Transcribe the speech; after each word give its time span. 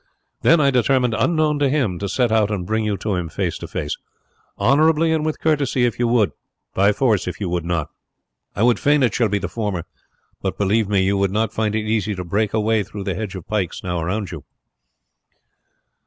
Then 0.41 0.59
I 0.59 0.71
determined, 0.71 1.13
unknown 1.13 1.59
to 1.59 1.69
him, 1.69 1.99
to 1.99 2.09
set 2.09 2.31
out 2.31 2.49
and 2.49 2.65
bring 2.65 2.83
you 2.83 2.97
to 2.97 3.13
him 3.13 3.29
face 3.29 3.59
to 3.59 3.67
face 3.67 3.95
honourably 4.59 5.13
and 5.13 5.23
with 5.23 5.39
courtesy 5.39 5.85
if 5.85 5.99
you 5.99 6.07
would, 6.07 6.31
by 6.73 6.91
force 6.91 7.27
if 7.27 7.39
you 7.39 7.49
would 7.49 7.63
not. 7.65 7.91
I 8.55 8.63
would 8.63 8.79
fain 8.79 9.03
it 9.03 9.13
shall 9.13 9.29
be 9.29 9.37
the 9.37 9.47
former; 9.47 9.85
but 10.41 10.57
believe 10.57 10.89
me, 10.89 11.03
you 11.03 11.19
would 11.19 11.29
not 11.29 11.53
find 11.53 11.75
it 11.75 11.85
easy 11.85 12.15
to 12.15 12.23
break 12.25 12.51
away 12.51 12.81
through 12.81 13.03
the 13.03 13.13
hedge 13.13 13.35
of 13.35 13.47
pikes 13.47 13.83
now 13.83 13.99
around 14.01 14.31
you." 14.31 14.43